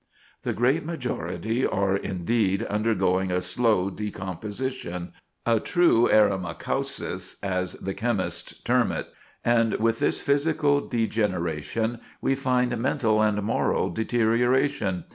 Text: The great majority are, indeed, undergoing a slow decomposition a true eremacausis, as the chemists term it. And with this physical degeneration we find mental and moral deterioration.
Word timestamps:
The 0.41 0.51
great 0.53 0.83
majority 0.83 1.63
are, 1.63 1.95
indeed, 1.95 2.63
undergoing 2.63 3.29
a 3.31 3.39
slow 3.39 3.91
decomposition 3.91 5.13
a 5.45 5.59
true 5.59 6.07
eremacausis, 6.11 7.35
as 7.43 7.73
the 7.73 7.93
chemists 7.93 8.59
term 8.61 8.91
it. 8.91 9.09
And 9.45 9.75
with 9.75 9.99
this 9.99 10.19
physical 10.19 10.81
degeneration 10.87 11.99
we 12.19 12.33
find 12.33 12.75
mental 12.79 13.21
and 13.21 13.43
moral 13.43 13.91
deterioration. 13.91 15.03